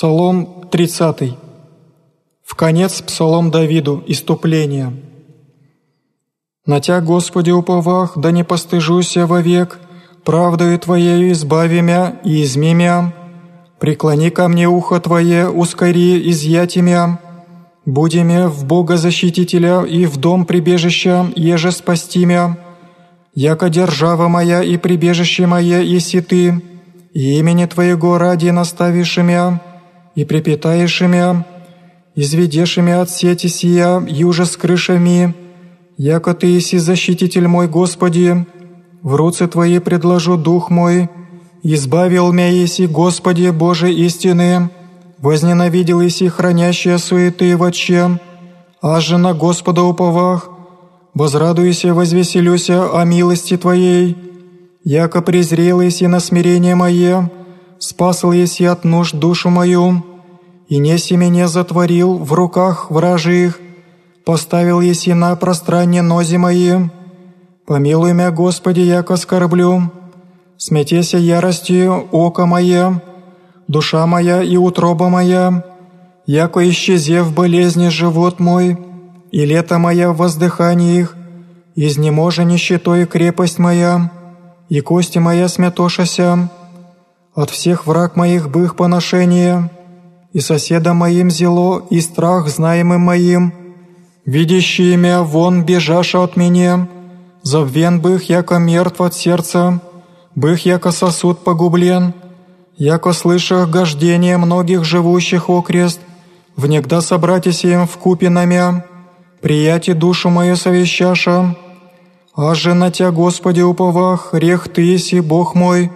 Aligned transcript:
Псалом 0.00 0.64
30. 0.70 1.36
В 2.42 2.54
конец 2.54 3.02
Псалом 3.02 3.50
Давиду, 3.50 4.02
иступление. 4.06 4.94
«На 6.64 6.80
Тя, 6.80 7.02
Господи, 7.02 7.50
уповах, 7.50 8.16
да 8.16 8.30
не 8.30 8.42
постыжуся 8.42 9.26
вовек, 9.26 9.78
правдою 10.24 10.78
Твоею 10.78 11.32
избави 11.32 11.82
мя 11.82 12.18
и 12.24 12.42
изми 12.42 12.72
мя. 12.74 13.12
Преклони 13.78 14.30
ко 14.30 14.48
мне 14.48 14.66
ухо 14.68 15.00
Твое, 15.00 15.50
ускори 15.50 16.30
изъяти 16.30 16.80
мя. 16.80 17.18
Буди 17.84 18.24
мя 18.24 18.48
в 18.48 18.64
Бога 18.64 18.96
защитителя 18.96 19.84
и 19.84 20.06
в 20.06 20.16
дом 20.16 20.46
прибежища, 20.46 21.26
еже 21.36 21.72
спасти 21.72 22.24
мя. 22.24 22.56
Яко 23.34 23.68
держава 23.68 24.28
моя 24.28 24.62
и 24.62 24.78
прибежище 24.78 25.46
мое, 25.46 25.80
еси 25.82 26.22
Ты, 26.22 26.62
и 27.12 27.38
имени 27.38 27.66
Твоего 27.66 28.16
ради 28.16 28.48
наставишь 28.48 29.18
мя» 29.18 29.60
и 30.14 30.24
припитаешь 30.24 31.02
имя, 31.02 31.44
изведешь 32.14 32.78
от 32.78 33.10
сети 33.10 33.46
сия, 33.48 34.02
юже 34.06 34.44
с 34.46 34.56
крышами, 34.56 35.34
яко 35.96 36.34
Ты 36.34 36.58
иси 36.58 36.78
защититель 36.78 37.46
мой, 37.46 37.68
Господи, 37.68 38.46
в 39.02 39.14
руце 39.14 39.46
Твои 39.46 39.78
предложу 39.78 40.36
дух 40.36 40.70
мой, 40.70 41.08
избавил 41.62 42.32
меня 42.32 42.48
еси, 42.48 42.86
Господи, 42.86 43.50
Боже 43.50 43.92
истины, 43.92 44.70
возненавидел 45.18 46.00
еси 46.00 46.28
хранящие 46.28 46.98
суеты 46.98 47.56
в 47.56 47.62
отче, 47.62 48.18
а 48.82 49.00
же 49.00 49.18
на 49.18 49.34
Господа 49.34 49.82
уповах, 49.82 50.50
возрадуйся, 51.14 51.94
возвеселюся 51.94 52.98
о 52.98 53.04
милости 53.04 53.56
Твоей, 53.56 54.16
яко 54.84 55.22
презрел 55.22 55.80
еси 55.80 56.06
на 56.06 56.20
смирение 56.20 56.74
мое, 56.74 57.30
спасал 57.80 58.32
еси 58.32 58.64
от 58.66 58.84
нужд 58.84 59.14
душу 59.16 59.50
мою, 59.50 60.04
и 60.68 60.78
неси 60.78 61.16
меня 61.16 61.48
затворил 61.48 62.18
в 62.18 62.32
руках 62.32 62.90
вражих, 62.90 63.58
поставил 64.24 64.80
еси 64.80 65.12
на 65.14 65.34
пространне 65.34 66.02
нози 66.02 66.36
мои. 66.36 66.72
Помилуй 67.66 68.12
меня, 68.12 68.30
Господи, 68.30 68.80
яко 68.80 69.16
скорблю, 69.16 69.90
сметеся 70.56 71.18
яростью 71.18 72.06
око 72.12 72.46
мое, 72.46 73.02
душа 73.66 74.06
моя 74.06 74.42
и 74.42 74.56
утроба 74.56 75.08
моя, 75.08 75.64
яко 76.26 76.60
исчезе 76.68 77.22
в 77.22 77.32
болезни 77.34 77.88
живот 77.88 78.40
мой, 78.40 78.78
и 79.32 79.46
лето 79.46 79.78
моя 79.78 80.12
в 80.12 80.18
воздыхании 80.18 81.00
их, 81.00 81.16
изнеможа 81.74 82.44
нищетой 82.44 83.06
крепость 83.06 83.58
моя, 83.58 84.10
и 84.68 84.80
кости 84.80 85.18
моя 85.18 85.48
сметошася, 85.48 86.50
от 87.40 87.48
всех 87.48 87.86
враг 87.86 88.16
моих 88.16 88.50
бых 88.50 88.76
поношение, 88.76 89.70
и 90.34 90.40
соседа 90.40 90.92
моим 90.92 91.30
зело, 91.30 91.82
и 91.88 91.98
страх 92.02 92.48
знаемым 92.48 93.00
моим, 93.00 93.54
видящие 94.26 94.98
меня 94.98 95.22
вон 95.22 95.64
бежаша 95.64 96.22
от 96.22 96.36
меня, 96.36 96.86
забвен 97.42 97.98
бых, 98.00 98.28
яко 98.28 98.58
мертв 98.58 99.00
от 99.00 99.14
сердца, 99.14 99.80
бых, 100.34 100.66
яко 100.66 100.90
сосуд 100.90 101.42
погублен, 101.42 102.12
яко 102.76 103.14
слышах 103.14 103.70
гождение 103.70 104.36
многих 104.36 104.84
живущих 104.84 105.48
окрест, 105.48 106.00
внегда 106.56 107.00
собратися 107.00 107.68
им 107.68 107.86
в 107.86 107.96
купе 107.96 108.28
намя, 108.28 108.84
прияти 109.40 109.94
душу 109.94 110.28
мою 110.28 110.56
совещаша, 110.56 111.56
а 112.36 112.54
же 112.54 112.74
на 112.74 112.90
Тя, 112.90 113.10
Господи, 113.10 113.62
уповах, 113.62 114.34
рех 114.34 114.68
Ты, 114.68 114.82
еси 114.82 115.20
Бог 115.20 115.54
мой, 115.54 115.90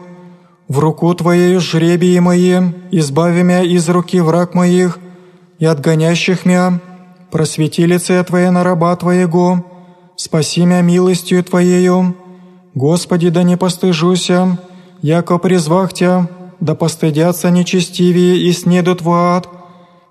в 0.69 0.79
руку 0.79 1.15
Твоей 1.15 1.59
жребии 1.59 2.19
мои, 2.19 2.61
избави 2.91 3.43
меня 3.43 3.63
из 3.63 3.89
руки 3.89 4.21
враг 4.21 4.55
моих 4.55 4.99
и 5.59 5.67
отгонящих 5.67 6.47
меня, 6.47 6.81
просвети 7.31 7.87
лице 7.87 8.23
Твое 8.25 8.51
на 8.51 8.65
раба 8.65 8.97
Твоего, 8.97 9.65
спаси 10.17 10.65
меня 10.65 10.81
милостью 10.81 11.45
Твоею. 11.45 12.17
Господи, 12.75 13.29
да 13.29 13.43
не 13.43 13.57
постыжуся, 13.57 14.59
яко 15.03 15.39
призвах 15.39 15.93
Тя, 15.93 16.29
да 16.61 16.75
постыдятся 16.75 17.51
нечестивые 17.51 18.39
и 18.39 18.53
снедут 18.53 19.03
в 19.03 19.11
ад. 19.11 19.49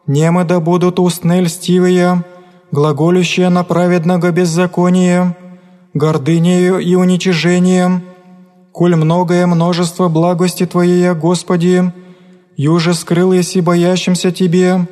Немы 0.05 0.43
да 0.43 0.59
будут 0.59 0.99
устны 0.99 1.41
льстивые, 1.41 2.23
глаголющие 2.71 3.49
на 3.49 3.63
праведного 3.63 4.31
беззакония, 4.31 5.35
гордынею 5.93 6.79
и 6.79 6.95
уничижением, 6.95 8.03
коль 8.73 8.95
многое 8.95 9.45
множество 9.47 10.09
благости 10.09 10.65
Твоей, 10.65 11.13
Господи, 11.13 11.93
юже 12.57 12.93
скрыл 12.95 13.31
еси 13.31 13.61
боящимся 13.61 14.31
Тебе, 14.31 14.87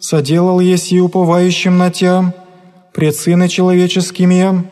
соделал 0.00 0.60
еси 0.60 1.00
уповающим 1.00 1.78
на 1.78 1.90
Тя, 1.90 2.34
пред 2.92 3.14
сыны 3.16 3.48
человеческими, 3.48 4.64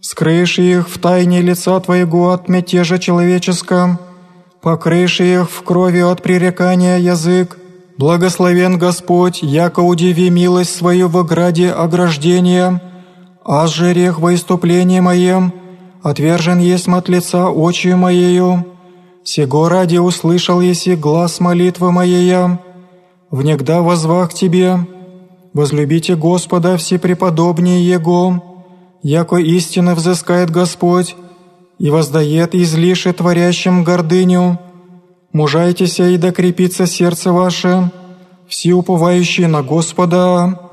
скрыешь 0.00 0.58
их 0.58 0.88
в 0.88 0.98
тайне 0.98 1.42
лица 1.42 1.78
Твоего 1.78 2.32
от 2.32 2.48
мятежа 2.48 2.98
человеческого, 2.98 4.00
покрышь 4.62 5.20
их 5.20 5.50
в 5.50 5.62
крови 5.62 6.00
от 6.00 6.22
пререкания 6.22 6.98
язык, 6.98 7.58
Благословен 7.98 8.76
Господь, 8.78 9.42
яко 9.42 9.80
удиви 9.80 10.28
милость 10.28 10.76
свою 10.76 11.08
в 11.08 11.16
ограде 11.16 11.70
ограждения, 11.70 12.82
а 13.42 13.66
же 13.66 13.94
рех 13.94 14.18
во 14.18 14.34
иступлении 14.34 15.00
моем, 15.00 15.50
отвержен 16.02 16.58
есть 16.58 16.88
от 16.88 17.08
лица 17.08 17.50
очью 17.50 17.96
моею. 17.96 18.66
Сего 19.24 19.68
ради 19.68 19.96
услышал 19.96 20.60
еси 20.60 20.94
глаз 20.94 21.40
молитвы 21.40 21.92
моея. 21.92 22.60
Внегда 23.30 23.82
возвах 23.82 24.32
Тебе, 24.32 24.78
возлюбите 25.52 26.14
Господа 26.14 26.76
все 26.76 26.98
преподобнее 26.98 27.86
Его, 27.86 28.42
яко 29.02 29.36
истинно 29.36 29.94
взыскает 29.94 30.50
Господь, 30.50 31.16
и 31.78 31.90
воздает 31.90 32.54
излише 32.54 33.12
творящим 33.12 33.84
гордыню. 33.84 34.58
Мужайтеся 35.32 36.08
и 36.08 36.16
докрепится 36.16 36.86
сердце 36.86 37.32
ваше, 37.32 37.90
все 38.48 38.72
уповающие 38.72 39.48
на 39.48 39.62
Господа, 39.62 40.65